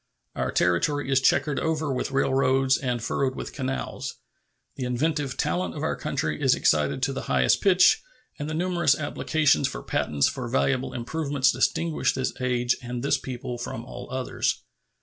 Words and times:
Our 0.35 0.51
territory 0.51 1.11
is 1.11 1.21
checkered 1.21 1.59
over 1.59 1.93
with 1.93 2.09
railroads 2.09 2.75
and 2.75 3.03
furrowed 3.03 3.35
with 3.35 3.53
canals. 3.53 4.15
The 4.75 4.83
inventive 4.83 5.37
talent 5.37 5.75
of 5.75 5.83
our 5.83 5.95
country 5.95 6.41
is 6.41 6.55
excited 6.55 7.03
to 7.03 7.13
the 7.13 7.21
highest 7.29 7.61
pitch, 7.61 8.01
and 8.39 8.49
the 8.49 8.55
numerous 8.55 8.97
applications 8.97 9.67
for 9.67 9.83
patents 9.83 10.27
for 10.27 10.47
valuable 10.47 10.93
improvements 10.93 11.51
distinguish 11.51 12.13
this 12.13 12.33
age 12.41 12.75
and 12.81 13.03
this 13.03 13.19
people 13.19 13.59
from 13.59 13.85
all 13.85 14.09
others. 14.11 14.63